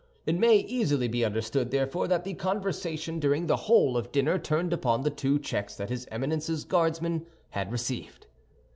It 0.25 0.35
may 0.39 0.57
easily 0.57 1.07
be 1.07 1.23
understood, 1.23 1.69
therefore, 1.69 2.07
that 2.07 2.23
the 2.23 2.33
conversation 2.33 3.19
during 3.19 3.45
the 3.45 3.55
whole 3.55 3.95
of 3.95 4.11
dinner 4.11 4.39
turned 4.39 4.73
upon 4.73 5.03
the 5.03 5.11
two 5.11 5.37
checks 5.37 5.75
that 5.75 5.91
his 5.91 6.07
Eminence's 6.09 6.63
Guardsmen 6.63 7.27
had 7.51 7.71
received. 7.71 8.25